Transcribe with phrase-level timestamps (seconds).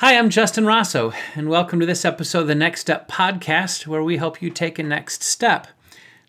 [0.00, 4.02] Hi, I'm Justin Rossow, and welcome to this episode of the Next Step podcast, where
[4.02, 5.68] we help you take a next step.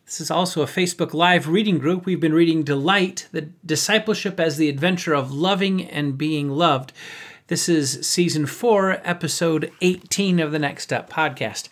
[0.06, 2.06] This is also a Facebook Live reading group.
[2.06, 6.94] We've been reading Delight, the discipleship as the adventure of loving and being loved.
[7.48, 11.68] This is season four, episode 18 of the Next Step podcast.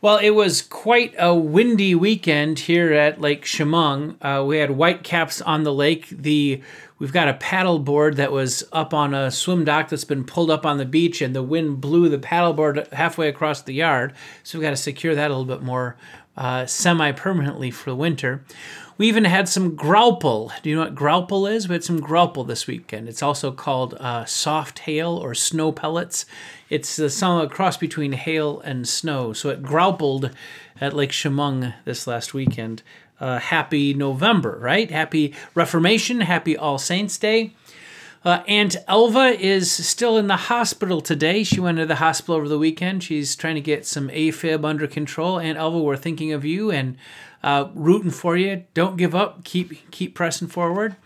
[0.00, 4.16] Well, it was quite a windy weekend here at Lake Chemung.
[4.22, 6.08] Uh, we had whitecaps on the lake.
[6.08, 6.62] The
[6.98, 10.50] we've got a paddle board that was up on a swim dock that's been pulled
[10.50, 14.14] up on the beach, and the wind blew the paddle board halfway across the yard.
[14.42, 15.96] So we've got to secure that a little bit more
[16.36, 18.44] uh, semi-permanently for the winter.
[18.98, 20.50] We even had some graupel.
[20.62, 21.68] Do you know what graupel is?
[21.68, 23.08] We had some graupel this weekend.
[23.08, 26.24] It's also called uh, soft hail or snow pellets.
[26.70, 29.34] It's uh, some a cross between hail and snow.
[29.34, 30.32] So it graupeled
[30.80, 32.82] at Lake Chemung this last weekend.
[33.18, 34.90] Uh, happy November, right?
[34.90, 36.20] Happy Reformation.
[36.20, 37.52] Happy All Saints Day.
[38.24, 41.44] Uh, Aunt Elva is still in the hospital today.
[41.44, 43.04] She went to the hospital over the weekend.
[43.04, 45.38] She's trying to get some AFib under control.
[45.38, 46.96] Aunt Elva, we're thinking of you and
[47.44, 48.64] uh, rooting for you.
[48.74, 49.44] Don't give up.
[49.44, 50.96] Keep keep pressing forward.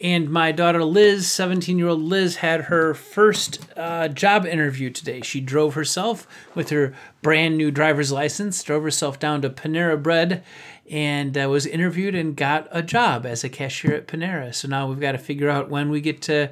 [0.00, 5.20] And my daughter Liz, 17 year old Liz, had her first uh, job interview today.
[5.20, 10.42] She drove herself with her brand new driver's license, drove herself down to Panera Bread,
[10.90, 14.54] and uh, was interviewed and got a job as a cashier at Panera.
[14.54, 16.50] So now we've got to figure out when we get to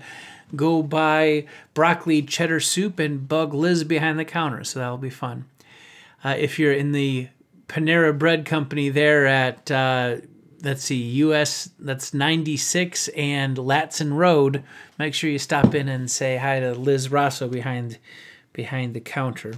[0.54, 4.64] go buy broccoli cheddar soup and bug Liz behind the counter.
[4.64, 5.46] So that'll be fun.
[6.24, 7.28] Uh, if you're in the
[7.68, 10.16] Panera Bread Company there at uh,
[10.62, 14.62] let's see, US that's 96 and Latson Road.
[14.98, 17.98] Make sure you stop in and say hi to Liz Rossow behind
[18.52, 19.54] behind the counter.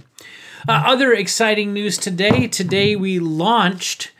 [0.67, 2.47] Uh, other exciting news today.
[2.47, 4.11] Today we launched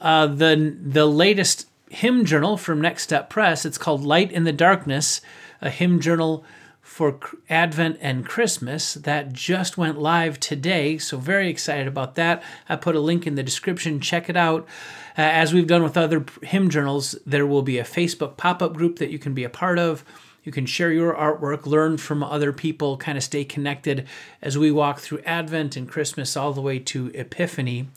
[0.00, 3.64] uh, the the latest hymn journal from Next Step Press.
[3.66, 5.20] It's called Light in the Darkness,
[5.60, 6.44] a hymn journal
[6.90, 10.98] for Advent and Christmas that just went live today.
[10.98, 12.42] So, very excited about that.
[12.68, 14.00] I put a link in the description.
[14.00, 14.66] Check it out.
[15.16, 18.74] Uh, as we've done with other hymn journals, there will be a Facebook pop up
[18.74, 20.04] group that you can be a part of.
[20.42, 24.08] You can share your artwork, learn from other people, kind of stay connected
[24.42, 27.88] as we walk through Advent and Christmas all the way to Epiphany.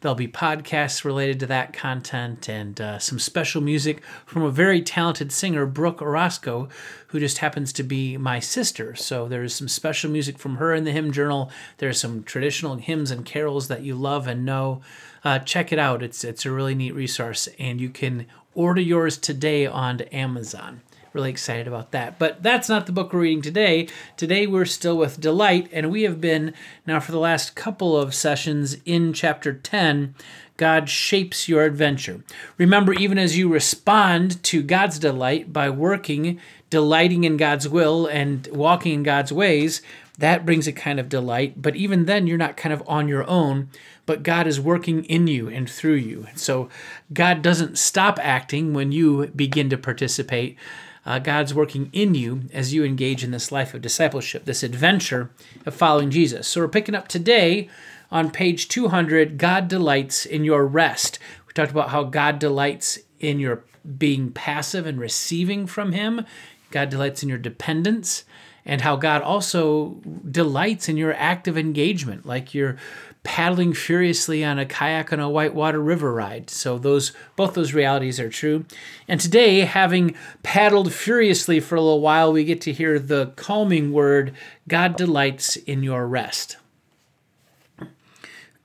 [0.00, 4.82] There'll be podcasts related to that content and uh, some special music from a very
[4.82, 6.68] talented singer, Brooke Orozco,
[7.08, 8.94] who just happens to be my sister.
[8.94, 11.50] So there's some special music from her in the hymn journal.
[11.78, 14.82] There's some traditional hymns and carols that you love and know.
[15.24, 16.02] Uh, check it out.
[16.02, 20.82] It's it's a really neat resource, and you can order yours today on Amazon
[21.16, 22.18] really excited about that.
[22.18, 23.88] But that's not the book we're reading today.
[24.18, 26.52] Today we're still with Delight, and we have been
[26.86, 30.14] now for the last couple of sessions in chapter 10.
[30.58, 32.22] God shapes your adventure.
[32.58, 36.38] Remember, even as you respond to God's delight by working,
[36.68, 39.80] delighting in God's will, and walking in God's ways,
[40.18, 41.60] that brings a kind of delight.
[41.60, 43.70] But even then, you're not kind of on your own,
[44.04, 46.26] but God is working in you and through you.
[46.34, 46.68] So
[47.10, 50.58] God doesn't stop acting when you begin to participate
[51.06, 55.30] uh, God's working in you as you engage in this life of discipleship, this adventure
[55.64, 56.48] of following Jesus.
[56.48, 57.70] So we're picking up today
[58.10, 61.20] on page 200 God delights in your rest.
[61.46, 63.62] We talked about how God delights in your
[63.98, 66.26] being passive and receiving from Him,
[66.72, 68.24] God delights in your dependence,
[68.64, 72.76] and how God also delights in your active engagement, like your
[73.26, 76.48] paddling furiously on a kayak on a whitewater river ride.
[76.48, 78.64] So those both those realities are true.
[79.08, 80.14] And today, having
[80.44, 84.32] paddled furiously for a little while, we get to hear the calming word,
[84.68, 86.56] God delights in your rest.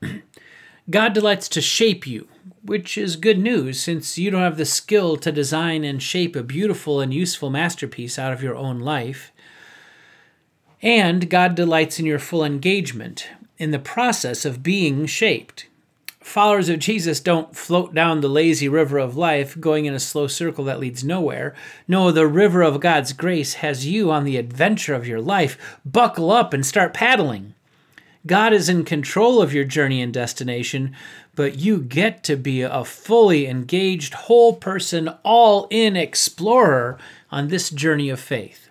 [0.91, 2.28] God delights to shape you,
[2.63, 6.43] which is good news since you don't have the skill to design and shape a
[6.43, 9.31] beautiful and useful masterpiece out of your own life.
[10.83, 13.28] And God delights in your full engagement,
[13.61, 15.67] in the process of being shaped.
[16.19, 20.25] Followers of Jesus don't float down the lazy river of life, going in a slow
[20.25, 21.53] circle that leads nowhere.
[21.88, 25.77] No, the river of God's grace has you on the adventure of your life.
[25.85, 27.53] Buckle up and start paddling.
[28.25, 30.96] God is in control of your journey and destination,
[31.35, 36.97] but you get to be a fully engaged, whole person, all in explorer
[37.29, 38.71] on this journey of faith.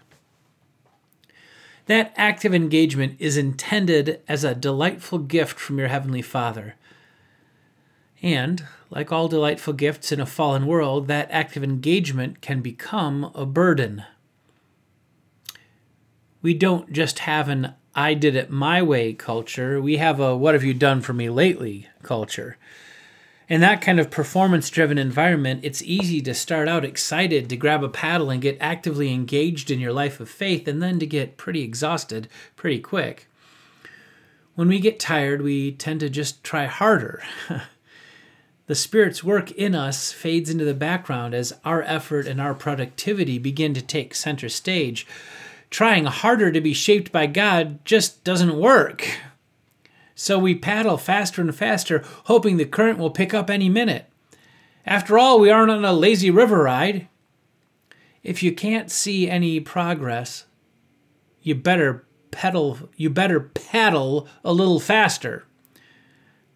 [1.91, 6.77] That active engagement is intended as a delightful gift from your Heavenly Father.
[8.23, 13.45] And, like all delightful gifts in a fallen world, that active engagement can become a
[13.45, 14.05] burden.
[16.43, 20.55] We don't just have an I did it my way culture, we have a what
[20.55, 22.57] have you done for me lately culture.
[23.51, 27.83] In that kind of performance driven environment, it's easy to start out excited to grab
[27.83, 31.37] a paddle and get actively engaged in your life of faith, and then to get
[31.37, 33.27] pretty exhausted pretty quick.
[34.55, 37.25] When we get tired, we tend to just try harder.
[38.69, 43.37] the Spirit's work in us fades into the background as our effort and our productivity
[43.37, 45.09] begin to take center stage.
[45.71, 49.09] Trying harder to be shaped by God just doesn't work.
[50.21, 54.05] So we paddle faster and faster, hoping the current will pick up any minute.
[54.85, 57.09] After all, we aren't on a lazy river ride.
[58.23, 60.45] If you can't see any progress,
[61.41, 65.47] you better pedal you better paddle a little faster.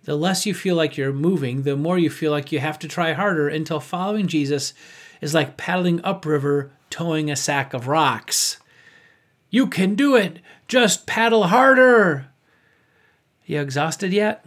[0.02, 2.86] The less you feel like you're moving, the more you feel like you have to
[2.86, 4.74] try harder until following Jesus
[5.22, 8.58] is like paddling upriver towing a sack of rocks.
[9.48, 10.40] You can do it.
[10.68, 12.28] Just paddle harder.
[13.46, 14.44] You exhausted yet?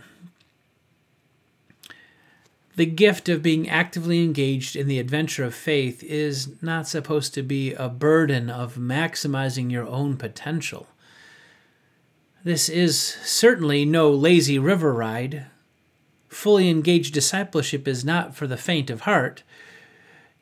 [2.75, 7.41] The gift of being actively engaged in the adventure of faith is not supposed to
[7.41, 10.87] be a burden of maximizing your own potential.
[12.43, 15.47] This is certainly no lazy river ride.
[16.29, 19.41] Fully engaged discipleship is not for the faint of heart.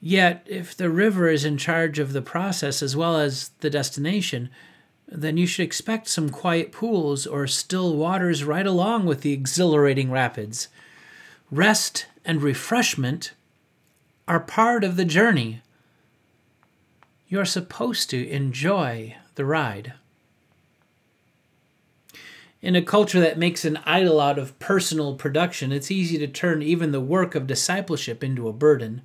[0.01, 4.49] Yet, if the river is in charge of the process as well as the destination,
[5.07, 10.09] then you should expect some quiet pools or still waters right along with the exhilarating
[10.09, 10.67] rapids.
[11.51, 13.33] Rest and refreshment
[14.27, 15.61] are part of the journey.
[17.27, 19.93] You're supposed to enjoy the ride.
[22.61, 26.63] In a culture that makes an idol out of personal production, it's easy to turn
[26.63, 29.03] even the work of discipleship into a burden.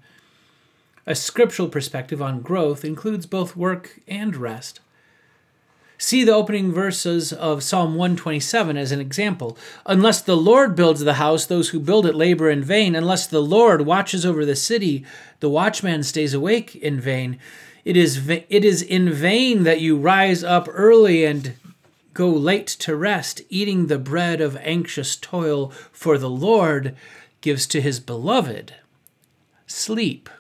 [1.07, 4.81] A scriptural perspective on growth includes both work and rest.
[6.03, 9.59] See the opening verses of Psalm 127 as an example.
[9.85, 12.95] Unless the Lord builds the house, those who build it labor in vain.
[12.95, 15.05] Unless the Lord watches over the city,
[15.41, 17.39] the watchman stays awake in vain.
[17.85, 21.53] It is, va- it is in vain that you rise up early and
[22.15, 26.97] go late to rest, eating the bread of anxious toil, for the Lord
[27.43, 28.75] gives to his beloved
[29.67, 30.31] sleep.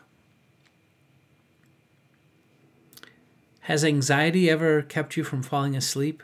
[3.60, 6.22] Has anxiety ever kept you from falling asleep?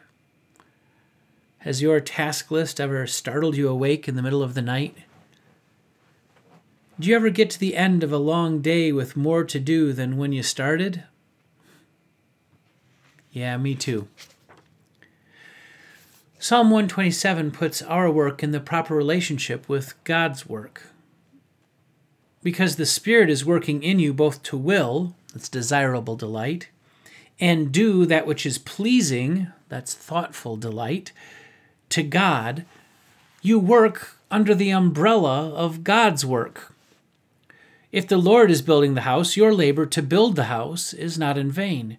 [1.58, 4.96] Has your task list ever startled you awake in the middle of the night?
[6.98, 9.92] Do you ever get to the end of a long day with more to do
[9.92, 11.04] than when you started?
[13.32, 14.08] Yeah, me too.
[16.38, 20.88] Psalm 127 puts our work in the proper relationship with God's work.
[22.42, 26.68] Because the Spirit is working in you both to will, that's desirable delight,
[27.40, 31.12] and do that which is pleasing, that's thoughtful delight,
[31.90, 32.64] to God,
[33.42, 36.72] you work under the umbrella of God's work.
[37.92, 41.38] If the Lord is building the house, your labor to build the house is not
[41.38, 41.98] in vain.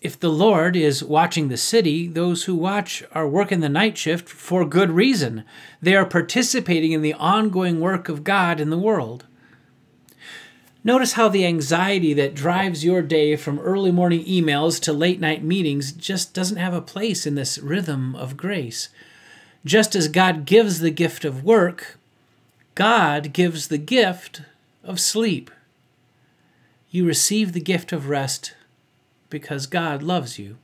[0.00, 4.28] If the Lord is watching the city, those who watch are working the night shift
[4.28, 5.44] for good reason.
[5.82, 9.26] They are participating in the ongoing work of God in the world.
[10.82, 15.44] Notice how the anxiety that drives your day from early morning emails to late night
[15.44, 18.88] meetings just doesn't have a place in this rhythm of grace.
[19.64, 21.98] Just as God gives the gift of work,
[22.74, 24.40] God gives the gift
[24.82, 25.50] of sleep.
[26.90, 28.54] You receive the gift of rest
[29.28, 30.56] because God loves you.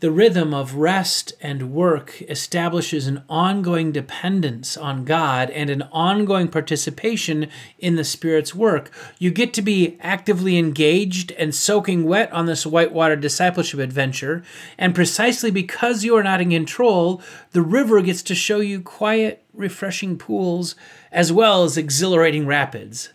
[0.00, 6.48] The rhythm of rest and work establishes an ongoing dependence on God and an ongoing
[6.48, 8.90] participation in the Spirit's work.
[9.18, 14.44] You get to be actively engaged and soaking wet on this whitewater discipleship adventure,
[14.76, 19.44] and precisely because you are not in control, the river gets to show you quiet,
[19.54, 20.74] refreshing pools
[21.10, 23.14] as well as exhilarating rapids.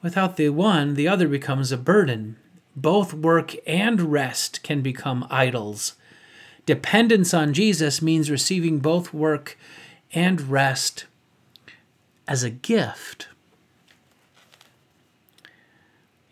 [0.00, 2.36] Without the one, the other becomes a burden
[2.76, 5.94] both work and rest can become idols.
[6.66, 9.58] Dependence on Jesus means receiving both work
[10.12, 11.04] and rest
[12.26, 13.28] as a gift.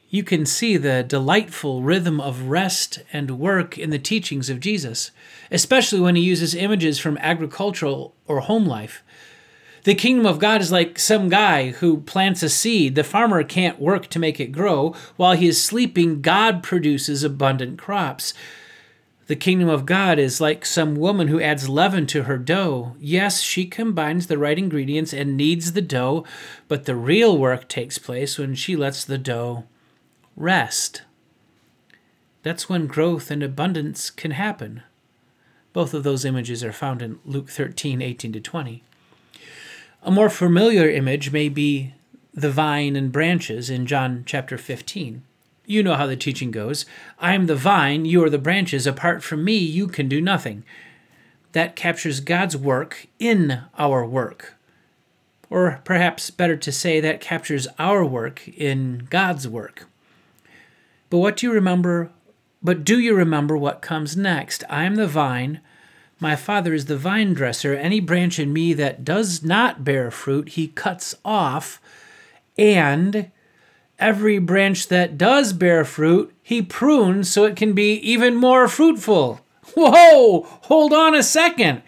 [0.09, 5.11] You can see the delightful rhythm of rest and work in the teachings of Jesus,
[5.51, 9.03] especially when he uses images from agricultural or home life.
[9.85, 12.95] The kingdom of God is like some guy who plants a seed.
[12.95, 14.95] The farmer can't work to make it grow.
[15.17, 18.33] While he is sleeping, God produces abundant crops.
[19.27, 22.95] The kingdom of God is like some woman who adds leaven to her dough.
[23.01, 26.25] Yes, she combines the right ingredients and kneads the dough,
[26.69, 29.65] but the real work takes place when she lets the dough
[30.37, 31.03] rest.
[32.43, 34.83] That's when growth and abundance can happen.
[35.73, 38.85] Both of those images are found in Luke 13, 18 to 20.
[40.05, 41.95] A more familiar image may be
[42.35, 45.23] the vine and branches in John chapter 15.
[45.65, 46.85] You know how the teaching goes.
[47.21, 48.85] I am the vine, you are the branches.
[48.85, 50.65] Apart from me, you can do nothing.
[51.53, 54.57] That captures God's work in our work.
[55.49, 59.87] Or perhaps better to say, that captures our work in God's work.
[61.11, 62.11] But what do you remember?
[62.61, 64.65] But do you remember what comes next?
[64.69, 65.61] I am the vine.
[66.23, 67.75] My Father is the vine dresser.
[67.75, 71.81] Any branch in me that does not bear fruit, he cuts off.
[72.57, 73.33] And
[73.99, 79.41] every branch that does bear fruit, he prunes so it can be even more fruitful.
[79.75, 81.83] Whoa, hold on a second.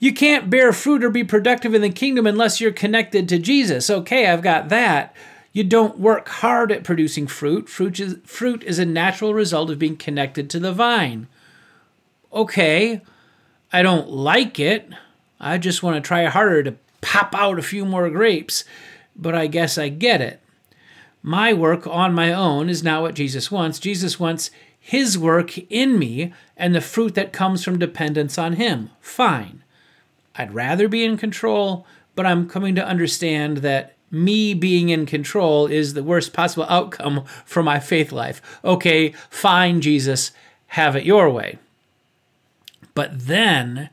[0.00, 3.88] You can't bear fruit or be productive in the kingdom unless you're connected to Jesus.
[3.88, 5.14] Okay, I've got that.
[5.52, 7.68] You don't work hard at producing fruit.
[7.68, 11.28] Fruit is, fruit is a natural result of being connected to the vine.
[12.32, 13.00] Okay,
[13.74, 14.88] I don't like it.
[15.40, 18.62] I just want to try harder to pop out a few more grapes,
[19.16, 20.40] but I guess I get it.
[21.24, 23.80] My work on my own is not what Jesus wants.
[23.80, 28.90] Jesus wants his work in me and the fruit that comes from dependence on him.
[29.00, 29.64] Fine.
[30.36, 35.66] I'd rather be in control, but I'm coming to understand that me being in control
[35.66, 38.40] is the worst possible outcome for my faith life.
[38.64, 40.30] Okay, fine, Jesus,
[40.68, 41.58] have it your way.
[42.94, 43.90] But then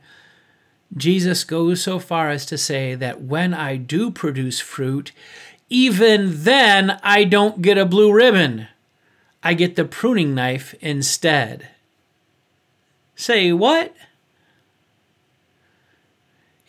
[0.96, 5.12] Jesus goes so far as to say that when I do produce fruit,
[5.68, 8.68] even then, I don't get a blue ribbon.
[9.42, 11.68] I get the pruning knife instead.
[13.16, 13.94] Say what?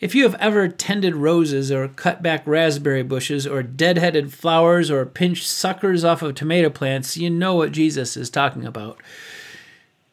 [0.00, 5.06] If you have ever tended roses or cut back raspberry bushes or dead-headed flowers or
[5.06, 8.98] pinched suckers off of tomato plants, you know what Jesus is talking about.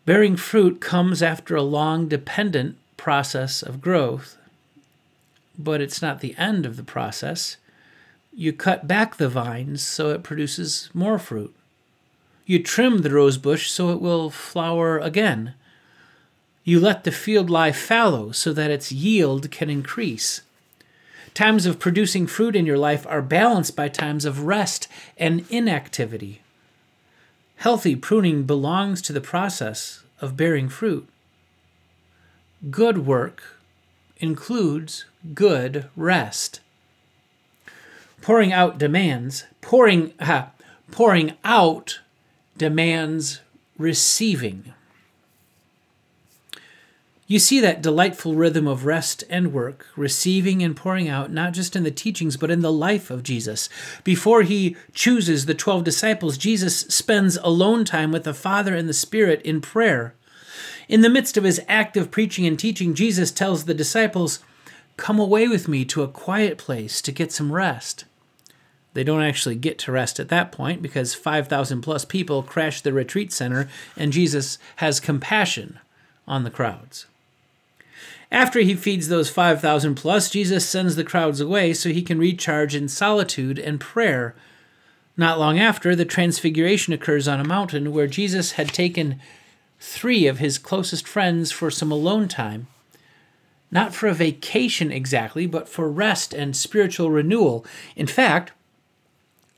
[0.05, 4.37] Bearing fruit comes after a long dependent process of growth,
[5.57, 7.57] but it's not the end of the process.
[8.33, 11.53] You cut back the vines so it produces more fruit.
[12.45, 15.53] You trim the rose bush so it will flower again.
[16.63, 20.41] You let the field lie fallow so that its yield can increase.
[21.33, 26.41] Times of producing fruit in your life are balanced by times of rest and inactivity.
[27.61, 31.07] Healthy pruning belongs to the process of bearing fruit.
[32.71, 33.59] Good work
[34.17, 36.59] includes good rest
[38.19, 40.11] pouring out demands, pouring,
[40.91, 41.99] pouring out
[42.57, 43.41] demands
[43.77, 44.73] receiving.
[47.31, 51.77] You see that delightful rhythm of rest and work, receiving and pouring out, not just
[51.77, 53.69] in the teachings, but in the life of Jesus.
[54.03, 58.93] Before he chooses the 12 disciples, Jesus spends alone time with the Father and the
[58.93, 60.13] Spirit in prayer.
[60.89, 64.39] In the midst of his active preaching and teaching, Jesus tells the disciples,
[64.97, 68.03] Come away with me to a quiet place to get some rest.
[68.93, 72.91] They don't actually get to rest at that point because 5,000 plus people crash the
[72.91, 75.79] retreat center, and Jesus has compassion
[76.27, 77.05] on the crowds.
[78.31, 82.73] After he feeds those 5,000 plus, Jesus sends the crowds away so he can recharge
[82.73, 84.33] in solitude and prayer.
[85.17, 89.19] Not long after, the transfiguration occurs on a mountain where Jesus had taken
[89.81, 92.67] three of his closest friends for some alone time.
[93.69, 97.65] Not for a vacation exactly, but for rest and spiritual renewal.
[97.97, 98.53] In fact,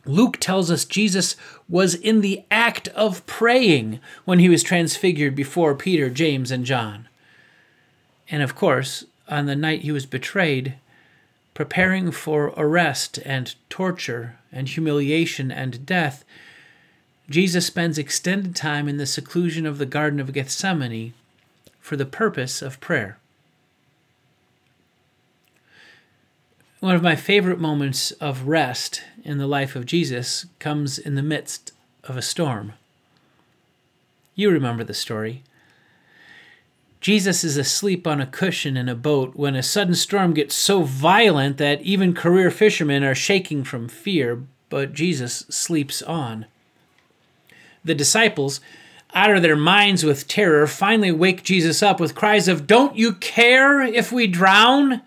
[0.06, 1.36] Luke tells us Jesus
[1.70, 7.08] was in the act of praying when he was transfigured before Peter, James, and John.
[8.30, 10.76] And of course, on the night he was betrayed,
[11.54, 16.24] preparing for arrest and torture and humiliation and death,
[17.30, 21.14] Jesus spends extended time in the seclusion of the Garden of Gethsemane
[21.80, 23.18] for the purpose of prayer.
[26.80, 31.24] One of my favorite moments of rest in the life of Jesus comes in the
[31.24, 31.72] midst
[32.04, 32.74] of a storm.
[34.36, 35.44] You remember the story.
[37.04, 40.84] Jesus is asleep on a cushion in a boat when a sudden storm gets so
[40.84, 46.46] violent that even career fishermen are shaking from fear, but Jesus sleeps on.
[47.84, 48.62] The disciples,
[49.14, 53.16] out of their minds with terror, finally wake Jesus up with cries of, Don't you
[53.16, 55.02] care if we drown?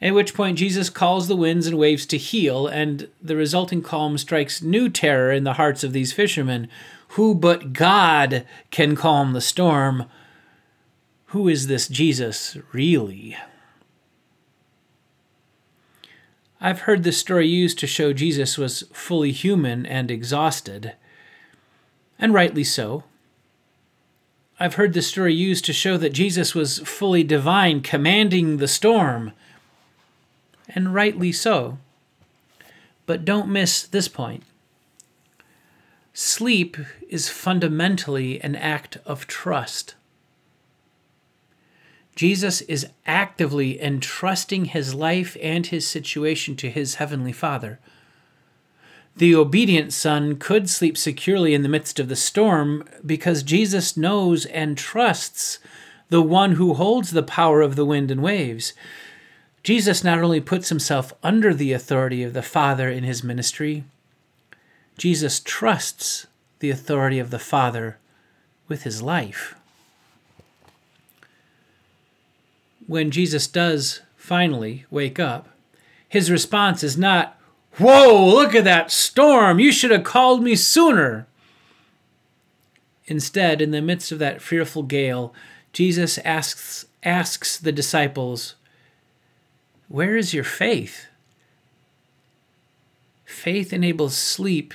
[0.00, 4.16] At which point Jesus calls the winds and waves to heel, and the resulting calm
[4.16, 6.66] strikes new terror in the hearts of these fishermen.
[7.08, 10.06] Who but God can calm the storm?
[11.28, 13.36] Who is this Jesus really?
[16.58, 20.94] I've heard this story used to show Jesus was fully human and exhausted,
[22.18, 23.04] and rightly so.
[24.58, 29.32] I've heard this story used to show that Jesus was fully divine, commanding the storm
[30.68, 31.76] and rightly so.
[33.04, 34.44] But don't miss this point.
[36.14, 39.94] Sleep is fundamentally an act of trust.
[42.18, 47.78] Jesus is actively entrusting his life and his situation to his heavenly Father.
[49.14, 54.46] The obedient son could sleep securely in the midst of the storm because Jesus knows
[54.46, 55.60] and trusts
[56.08, 58.72] the one who holds the power of the wind and waves.
[59.62, 63.84] Jesus not only puts himself under the authority of the Father in his ministry,
[64.96, 66.26] Jesus trusts
[66.58, 67.98] the authority of the Father
[68.66, 69.54] with his life.
[72.88, 75.50] When Jesus does finally wake up,
[76.08, 77.38] his response is not,
[77.76, 79.60] Whoa, look at that storm!
[79.60, 81.26] You should have called me sooner!
[83.06, 85.34] Instead, in the midst of that fearful gale,
[85.74, 88.54] Jesus asks, asks the disciples,
[89.88, 91.08] Where is your faith?
[93.26, 94.72] Faith enables sleep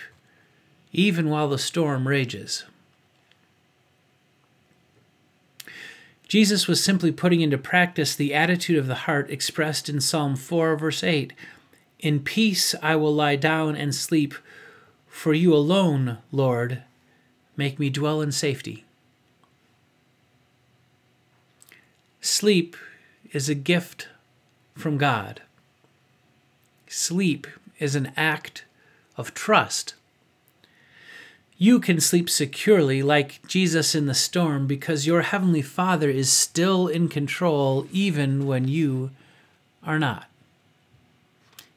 [0.92, 2.64] even while the storm rages.
[6.34, 10.76] Jesus was simply putting into practice the attitude of the heart expressed in Psalm 4,
[10.76, 11.32] verse 8
[12.00, 14.34] In peace I will lie down and sleep,
[15.08, 16.82] for you alone, Lord,
[17.56, 18.84] make me dwell in safety.
[22.20, 22.76] Sleep
[23.32, 24.08] is a gift
[24.74, 25.44] from God.
[26.88, 27.46] Sleep
[27.78, 28.66] is an act
[29.18, 29.94] of trust.
[31.58, 36.88] You can sleep securely like Jesus in the storm because your Heavenly Father is still
[36.88, 39.12] in control even when you
[39.84, 40.26] are not.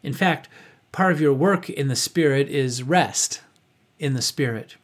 [0.03, 0.49] In fact,
[0.93, 3.41] part of your work in the Spirit is rest
[3.99, 4.77] in the Spirit.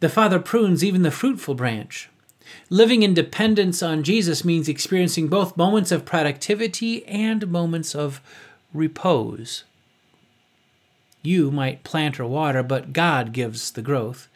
[0.00, 2.08] The Father prunes even the fruitful branch
[2.70, 8.20] Living in dependence on Jesus means experiencing both moments of productivity and moments of
[8.72, 9.64] repose.
[11.24, 14.28] You might plant or water, but God gives the growth.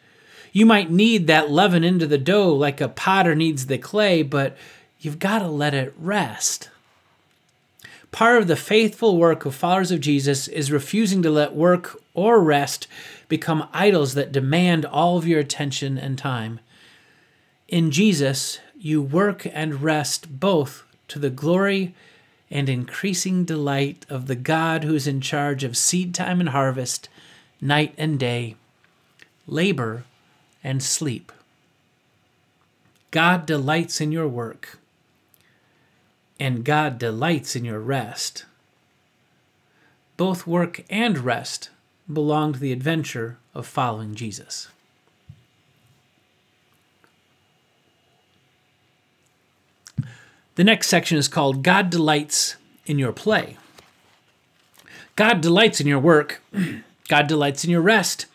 [0.51, 4.57] You might knead that leaven into the dough like a potter kneads the clay, but
[4.99, 6.69] you've got to let it rest.
[8.11, 12.41] Part of the faithful work of followers of Jesus is refusing to let work or
[12.41, 12.87] rest
[13.27, 16.59] become idols that demand all of your attention and time.
[17.67, 21.93] In Jesus, you work and rest both to the glory
[22.51, 27.09] and increasing delight of the God who is in charge of seed time and harvest,
[27.61, 28.55] night and day,
[29.47, 30.03] labor
[30.63, 31.31] and sleep.
[33.11, 34.79] God delights in your work,
[36.39, 38.45] and God delights in your rest.
[40.17, 41.69] Both work and rest
[42.11, 44.67] belong to the adventure of following Jesus.
[50.59, 53.55] The next section is called God Delights in Your Play.
[55.15, 56.41] God delights in your work.
[57.07, 58.25] God delights in your rest.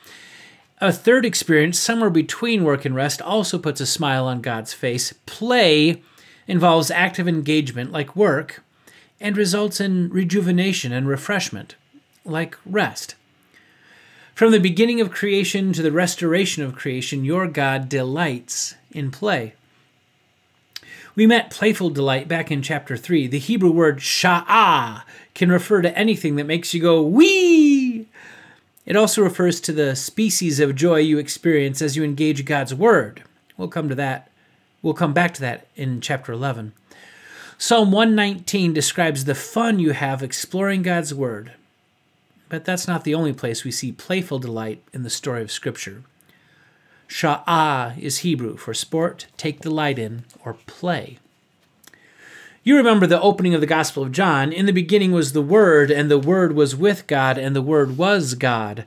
[0.81, 5.13] A third experience, somewhere between work and rest, also puts a smile on God's face.
[5.27, 6.03] Play
[6.47, 8.63] involves active engagement, like work,
[9.21, 11.75] and results in rejuvenation and refreshment,
[12.25, 13.17] like rest.
[14.35, 19.53] From the beginning of creation to the restoration of creation, your God delights in play.
[21.17, 23.29] We met playful delight back in chapter 3.
[23.29, 28.09] The Hebrew word sha'ah can refer to anything that makes you go wee.
[28.85, 33.23] It also refers to the species of joy you experience as you engage God's word.
[33.57, 34.29] We'll come to that.
[34.83, 36.73] We'll come back to that in chapter 11.
[37.59, 41.53] Psalm 119 describes the fun you have exploring God's word.
[42.49, 46.03] But that's not the only place we see playful delight in the story of Scripture.
[47.15, 51.19] Sha'ah is Hebrew for sport, take delight in, or play.
[52.65, 54.53] You remember the opening of the Gospel of John.
[54.53, 57.97] In the beginning was the Word, and the Word was with God, and the Word
[57.97, 58.85] was God.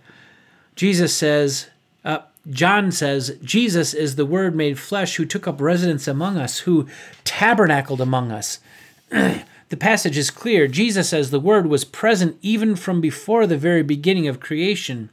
[0.75, 1.67] Jesus says,
[2.03, 6.59] uh, John says, Jesus is the Word made flesh who took up residence among us,
[6.59, 6.85] who
[7.23, 8.59] tabernacled among us.
[9.09, 10.67] the passage is clear.
[10.67, 15.11] Jesus says the Word was present even from before the very beginning of creation.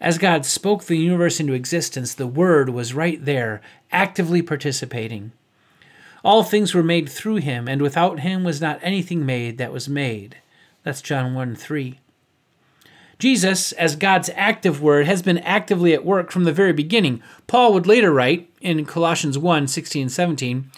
[0.00, 5.32] As God spoke the universe into existence, the Word was right there, actively participating.
[6.24, 9.88] All things were made through him, and without him was not anything made that was
[9.88, 10.36] made.
[10.82, 11.98] That's John 1 3.
[13.18, 17.22] Jesus, as God's active word, has been actively at work from the very beginning.
[17.46, 20.70] Paul would later write in Colossians 1 16 and 17,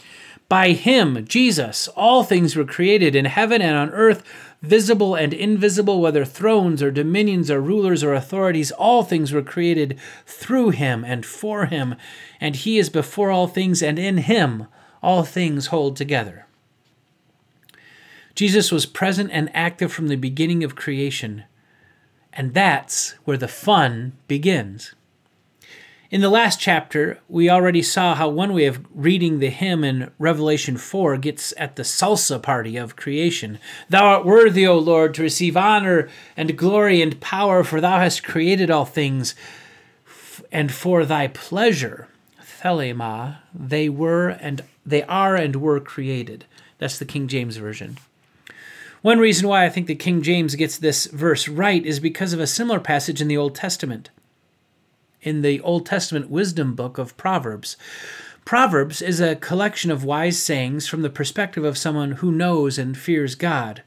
[0.48, 4.22] By him, Jesus, all things were created in heaven and on earth
[4.62, 9.98] visible and invisible, whether thrones or dominions or rulers or authorities, all things were created
[10.26, 11.94] through him and for him,
[12.40, 14.66] and he is before all things, and in him
[15.02, 16.46] all things hold together.
[18.34, 21.44] Jesus was present and active from the beginning of creation.
[22.32, 24.94] And that's where the fun begins.
[26.10, 30.10] In the last chapter, we already saw how one way of reading the hymn in
[30.18, 33.58] Revelation 4 gets at the salsa party of creation.
[33.90, 38.24] Thou art worthy, O Lord, to receive honor and glory and power, for thou hast
[38.24, 39.34] created all things,
[40.50, 42.08] and for thy pleasure,
[42.42, 46.46] thelema, they were and they are and were created.
[46.78, 47.98] That's the King James Version.
[49.02, 52.40] One reason why I think the King James gets this verse right is because of
[52.40, 54.08] a similar passage in the Old Testament
[55.22, 57.76] in the Old Testament wisdom book of Proverbs.
[58.44, 62.96] Proverbs is a collection of wise sayings from the perspective of someone who knows and
[62.96, 63.82] fears God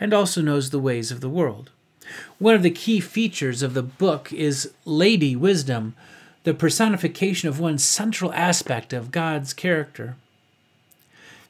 [0.00, 1.70] and also knows the ways of the world.
[2.38, 5.94] One of the key features of the book is Lady Wisdom,
[6.42, 10.16] the personification of one central aspect of God's character.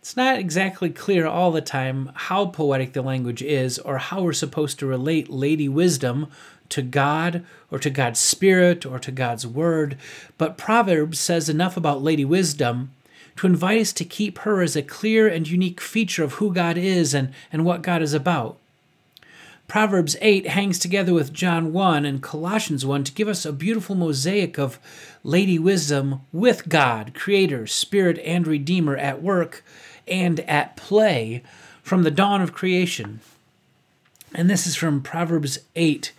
[0.01, 4.33] It's not exactly clear all the time how poetic the language is or how we're
[4.33, 6.29] supposed to relate Lady Wisdom
[6.71, 9.99] to God or to God's Spirit or to God's Word,
[10.39, 12.93] but Proverbs says enough about Lady Wisdom
[13.37, 16.79] to invite us to keep her as a clear and unique feature of who God
[16.79, 18.57] is and, and what God is about.
[19.69, 23.95] Proverbs 8 hangs together with John 1 and Colossians 1 to give us a beautiful
[23.95, 24.81] mosaic of
[25.23, 29.63] Lady Wisdom with God, Creator, Spirit, and Redeemer at work
[30.11, 31.43] and at play
[31.83, 33.21] from the dawn of creation.
[34.35, 36.13] And this is from Proverbs 8,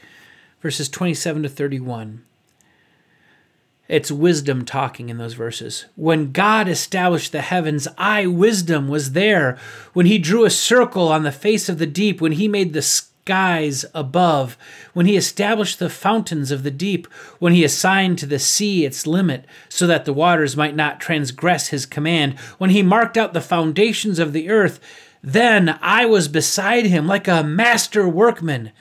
[0.62, 2.24] verses 27 to 31.
[3.88, 5.86] It's wisdom talking in those verses.
[5.98, 9.58] When God established the heavens, I, wisdom, was there.
[9.92, 12.82] When he drew a circle on the face of the deep, when he made the
[13.32, 14.58] skies above,
[14.91, 17.08] when he established the fountains of the deep,
[17.39, 21.70] when he assigned to the sea its limit, so that the waters might not transgress
[21.70, 24.82] his command, when he marked out the foundations of the earth,
[25.24, 28.74] then I was beside him like a master workman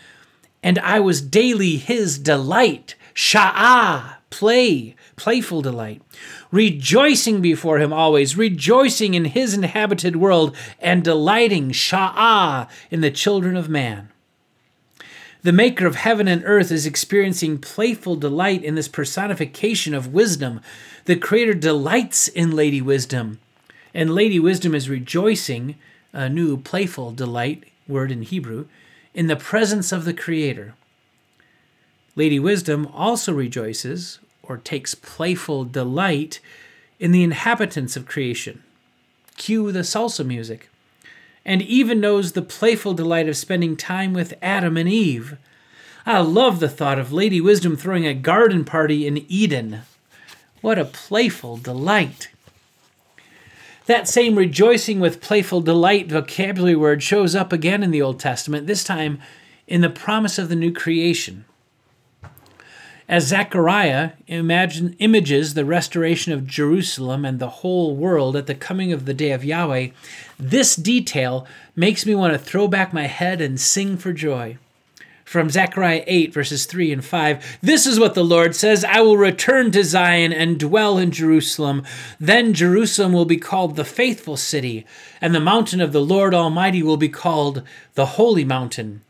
[0.64, 2.96] and I was daily his delight.
[3.14, 6.02] Sha'ah, play, playful delight.
[6.50, 13.56] Rejoicing before him always, rejoicing in his inhabited world, and delighting, Sha'ah, in the children
[13.56, 14.09] of man.
[15.42, 20.60] The maker of heaven and earth is experiencing playful delight in this personification of wisdom.
[21.06, 23.40] The creator delights in Lady Wisdom,
[23.94, 25.76] and Lady Wisdom is rejoicing,
[26.12, 28.66] a new playful delight word in Hebrew,
[29.14, 30.74] in the presence of the Creator.
[32.16, 36.40] Lady Wisdom also rejoices or takes playful delight
[36.98, 38.62] in the inhabitants of creation.
[39.36, 40.69] Cue the salsa music.
[41.44, 45.36] And even knows the playful delight of spending time with Adam and Eve.
[46.04, 49.82] I love the thought of Lady Wisdom throwing a garden party in Eden.
[50.60, 52.28] What a playful delight!
[53.86, 58.66] That same rejoicing with playful delight vocabulary word shows up again in the Old Testament,
[58.66, 59.20] this time
[59.66, 61.44] in the promise of the new creation.
[63.10, 68.92] As Zechariah imagine, images the restoration of Jerusalem and the whole world at the coming
[68.92, 69.88] of the day of Yahweh,
[70.38, 71.44] this detail
[71.74, 74.58] makes me want to throw back my head and sing for joy
[75.24, 77.58] from Zechariah 8, verses 3 and 5.
[77.60, 81.82] This is what the Lord says I will return to Zion and dwell in Jerusalem.
[82.20, 84.86] Then Jerusalem will be called the faithful city,
[85.20, 89.02] and the mountain of the Lord Almighty will be called the holy mountain.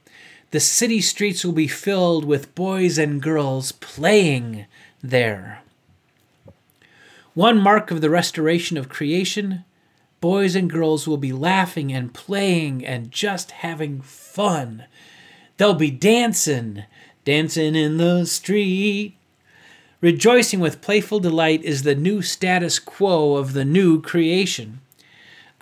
[0.51, 4.67] The city streets will be filled with boys and girls playing
[5.03, 5.63] there.
[7.35, 9.65] One mark of the restoration of creation
[10.21, 14.85] boys and girls will be laughing and playing and just having fun.
[15.57, 16.85] They'll be dancing,
[17.25, 19.17] dancing in the street.
[20.01, 24.81] Rejoicing with playful delight is the new status quo of the new creation.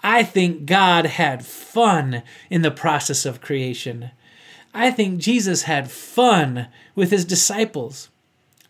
[0.02, 4.10] I think God had fun in the process of creation.
[4.78, 8.10] I think Jesus had fun with his disciples.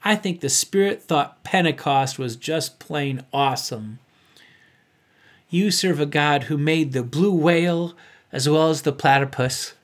[0.02, 3.98] I think the Spirit thought Pentecost was just plain awesome.
[5.50, 7.94] You serve a God who made the blue whale
[8.32, 9.74] as well as the platypus.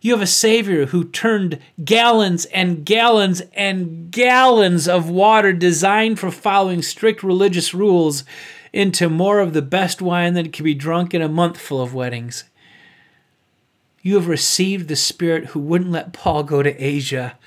[0.00, 6.32] You have a Savior who turned gallons and gallons and gallons of water designed for
[6.32, 8.24] following strict religious rules
[8.72, 11.94] into more of the best wine that can be drunk in a month full of
[11.94, 12.42] weddings.
[14.04, 17.38] You have received the Spirit who wouldn't let Paul go to Asia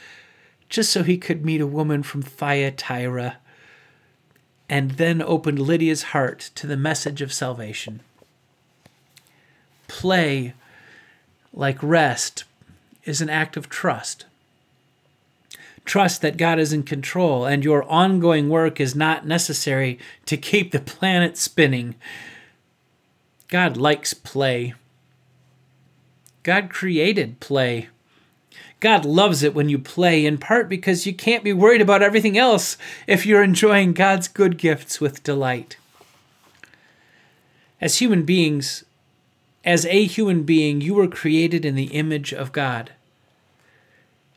[0.69, 3.37] just so he could meet a woman from Thyatira
[4.67, 7.99] and then opened Lydia's heart to the message of salvation.
[9.87, 10.55] Play
[11.53, 12.43] like rest,
[13.05, 14.25] is an act of trust.
[15.85, 20.71] Trust that God is in control and your ongoing work is not necessary to keep
[20.71, 21.95] the planet spinning.
[23.47, 24.73] God likes play.
[26.47, 27.89] God created play.
[28.79, 32.37] God loves it when you play, in part because you can't be worried about everything
[32.37, 35.75] else if you're enjoying God's good gifts with delight.
[37.81, 38.85] As human beings,
[39.65, 42.91] as a human being, you were created in the image of God.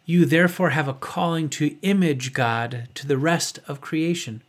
[0.05, 4.43] You therefore have a calling to image God to the rest of creation.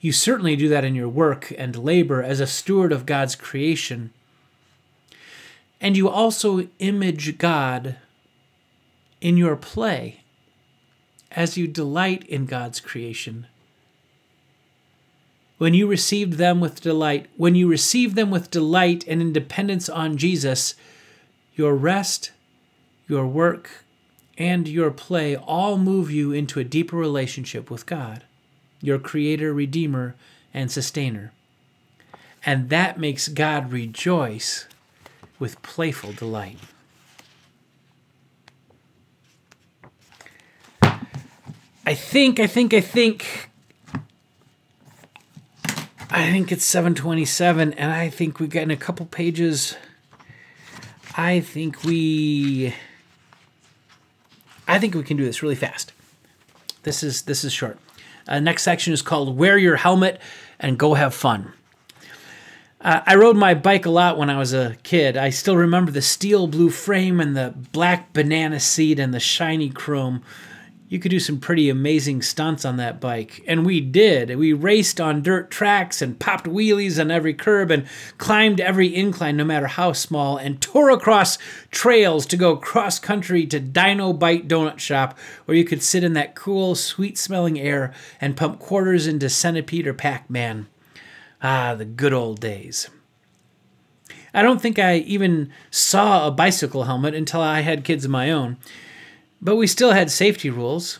[0.00, 4.12] You certainly do that in your work and labor as a steward of God's creation.
[5.80, 7.96] And you also image God
[9.20, 10.20] in your play
[11.30, 13.46] as you delight in God's creation.
[15.58, 20.16] When you received them with delight, when you receive them with delight and independence on
[20.16, 20.74] Jesus,
[21.54, 22.32] your rest,
[23.06, 23.84] your work,
[24.38, 28.24] and your play all move you into a deeper relationship with God,
[28.80, 30.14] your Creator, Redeemer,
[30.54, 31.32] and Sustainer.
[32.46, 34.66] And that makes God rejoice
[35.40, 36.58] with playful delight.
[41.84, 43.50] I think, I think, I think,
[46.10, 49.76] I think it's 727, and I think we've gotten a couple pages.
[51.16, 52.74] I think we,
[54.68, 55.92] I think we can do this really fast.
[56.84, 57.78] This is this is short.
[58.28, 60.20] Uh, next section is called "Wear Your Helmet
[60.58, 61.52] and Go Have Fun."
[62.80, 65.16] Uh, I rode my bike a lot when I was a kid.
[65.16, 69.68] I still remember the steel blue frame and the black banana seat and the shiny
[69.68, 70.22] chrome
[70.90, 73.44] you could do some pretty amazing stunts on that bike.
[73.46, 74.36] And we did.
[74.36, 77.86] We raced on dirt tracks and popped wheelies on every curb and
[78.18, 81.38] climbed every incline, no matter how small, and tore across
[81.70, 86.14] trails to go cross country to Dino Bite Donut Shop, where you could sit in
[86.14, 90.66] that cool, sweet smelling air and pump quarters into Centipede or Pac Man.
[91.42, 92.88] Ah, the good old days.
[94.32, 98.30] I don't think I even saw a bicycle helmet until I had kids of my
[98.30, 98.58] own.
[99.42, 100.98] But we still had safety rules.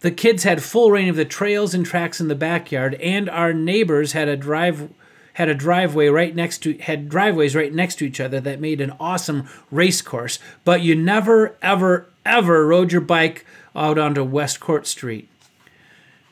[0.00, 3.52] The kids had full reign of the trails and tracks in the backyard, and our
[3.52, 4.90] neighbors had a drive
[5.34, 8.80] had a driveway right next to had driveways right next to each other that made
[8.80, 10.38] an awesome race course.
[10.64, 13.44] But you never, ever, ever rode your bike
[13.74, 15.28] out onto West Court Street.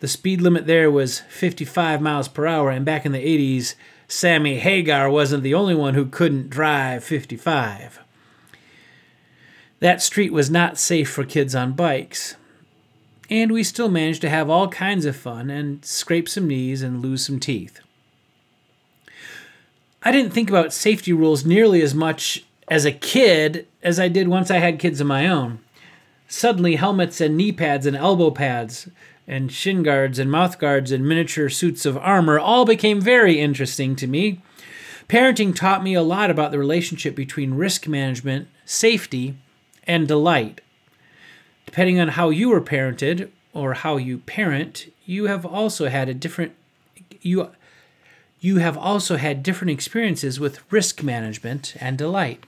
[0.02, 3.76] The speed limit there was 55 miles per hour, and back in the 80s,
[4.08, 8.00] Sammy Hagar wasn't the only one who couldn't drive 55.
[9.78, 12.34] That street was not safe for kids on bikes.
[13.30, 17.00] And we still managed to have all kinds of fun and scrape some knees and
[17.00, 17.78] lose some teeth.
[20.02, 24.26] I didn't think about safety rules nearly as much as a kid as I did
[24.26, 25.60] once I had kids of my own.
[26.26, 28.88] Suddenly, helmets and knee pads and elbow pads
[29.26, 33.96] and shin guards and mouth guards and miniature suits of armor all became very interesting
[33.96, 34.40] to me.
[35.08, 39.37] Parenting taught me a lot about the relationship between risk management, safety,
[39.85, 40.61] and delight.
[41.66, 46.14] Depending on how you were parented or how you parent, you have also had a
[46.14, 46.52] different
[47.20, 47.50] you
[48.40, 52.44] you have also had different experiences with risk management and delight.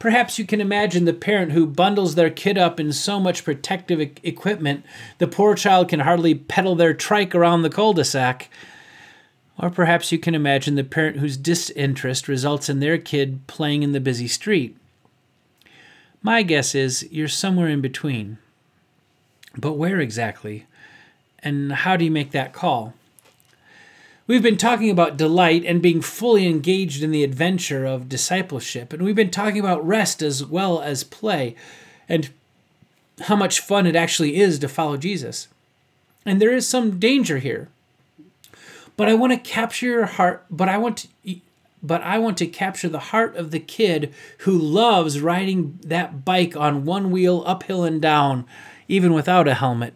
[0.00, 4.00] Perhaps you can imagine the parent who bundles their kid up in so much protective
[4.22, 4.84] equipment
[5.18, 8.48] the poor child can hardly pedal their trike around the cul de sac.
[9.58, 13.92] Or perhaps you can imagine the parent whose disinterest results in their kid playing in
[13.92, 14.74] the busy street.
[16.22, 18.38] My guess is you're somewhere in between.
[19.54, 20.66] But where exactly?
[21.40, 22.94] And how do you make that call?
[24.30, 29.02] We've been talking about delight and being fully engaged in the adventure of discipleship, and
[29.02, 31.56] we've been talking about rest as well as play,
[32.08, 32.30] and
[33.22, 35.48] how much fun it actually is to follow Jesus.
[36.24, 37.70] And there is some danger here.
[38.96, 41.36] But I want to capture your heart, but I want to,
[41.82, 46.54] but I want to capture the heart of the kid who loves riding that bike
[46.56, 48.46] on one wheel uphill and down,
[48.86, 49.92] even without a helmet,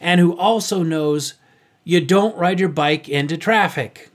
[0.00, 1.34] and who also knows
[1.84, 4.10] you don't ride your bike into traffic.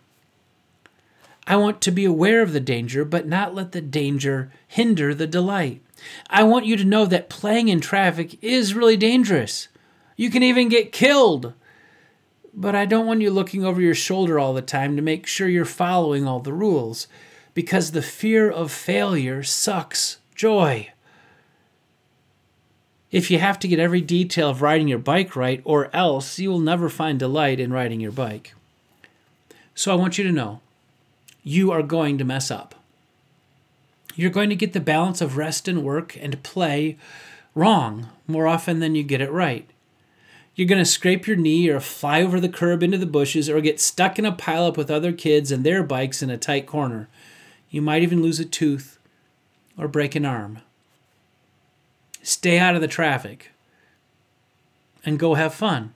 [1.45, 5.27] I want to be aware of the danger, but not let the danger hinder the
[5.27, 5.81] delight.
[6.29, 9.67] I want you to know that playing in traffic is really dangerous.
[10.15, 11.53] You can even get killed.
[12.53, 15.47] But I don't want you looking over your shoulder all the time to make sure
[15.47, 17.07] you're following all the rules,
[17.53, 20.89] because the fear of failure sucks joy.
[23.11, 26.49] If you have to get every detail of riding your bike right, or else you
[26.49, 28.53] will never find delight in riding your bike.
[29.75, 30.61] So I want you to know
[31.43, 32.75] you are going to mess up.
[34.15, 36.97] You're going to get the balance of rest and work and play
[37.55, 39.69] wrong more often than you get it right.
[40.55, 43.61] You're going to scrape your knee or fly over the curb into the bushes or
[43.61, 47.07] get stuck in a pileup with other kids and their bikes in a tight corner.
[47.69, 48.97] You might even lose a tooth
[49.77, 50.59] or break an arm.
[52.27, 53.51] Stay out of the traffic
[55.05, 55.93] and go have fun.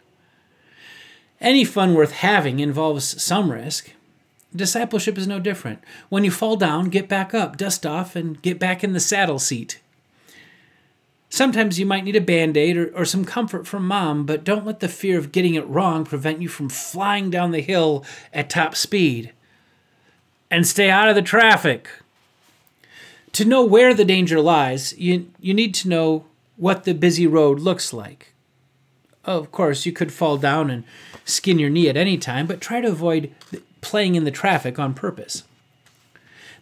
[1.42, 3.92] Any fun worth having involves some risk.
[4.56, 5.84] Discipleship is no different.
[6.08, 9.40] When you fall down, get back up, dust off, and get back in the saddle
[9.40, 9.82] seat.
[11.30, 14.66] Sometimes you might need a band aid or, or some comfort from mom, but don't
[14.66, 18.50] let the fear of getting it wrong prevent you from flying down the hill at
[18.50, 19.34] top speed.
[20.50, 21.90] And stay out of the traffic.
[23.34, 26.26] To know where the danger lies, you, you need to know
[26.58, 28.34] what the busy road looks like.
[29.24, 30.84] Of course, you could fall down and
[31.24, 33.32] skin your knee at any time, but try to avoid
[33.80, 35.44] playing in the traffic on purpose.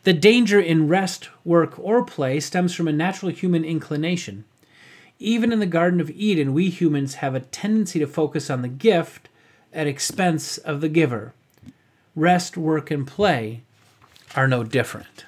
[0.03, 4.45] The danger in rest, work, or play stems from a natural human inclination.
[5.17, 8.69] Even in the Garden of Eden, we humans have a tendency to focus on the
[8.69, 9.27] gift
[9.73, 11.33] at expense of the giver.
[12.15, 13.63] Rest, work, and play
[14.35, 15.25] are no different.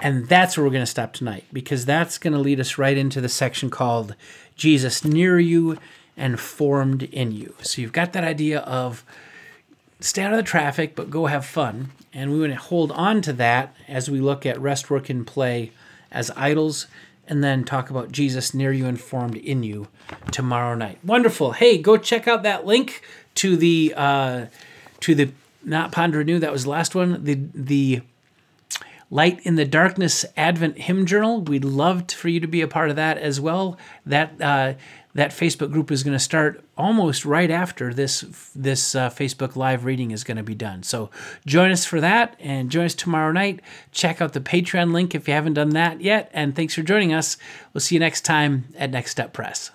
[0.00, 2.96] And that's where we're going to stop tonight because that's going to lead us right
[2.96, 4.14] into the section called
[4.56, 5.78] Jesus Near You
[6.16, 7.54] and Formed in You.
[7.60, 9.04] So you've got that idea of
[10.00, 11.90] stay out of the traffic, but go have fun.
[12.12, 15.26] And we want to hold on to that as we look at rest, work, and
[15.26, 15.72] play
[16.10, 16.86] as idols
[17.26, 19.88] and then talk about Jesus near you and formed in you
[20.30, 20.98] tomorrow night.
[21.04, 21.52] Wonderful.
[21.52, 23.02] Hey, go check out that link
[23.36, 24.46] to the uh,
[25.00, 25.32] to the
[25.64, 26.38] not ponder new.
[26.38, 27.24] That was the last one.
[27.24, 28.02] The the
[29.12, 31.42] Light in the Darkness Advent Hymn Journal.
[31.42, 33.76] We'd love for you to be a part of that as well.
[34.06, 34.72] That uh,
[35.14, 38.22] that Facebook group is going to start almost right after this
[38.54, 40.82] this uh, Facebook live reading is going to be done.
[40.82, 41.10] So
[41.44, 43.60] join us for that and join us tomorrow night.
[43.90, 46.30] Check out the Patreon link if you haven't done that yet.
[46.32, 47.36] And thanks for joining us.
[47.74, 49.72] We'll see you next time at Next Step Press.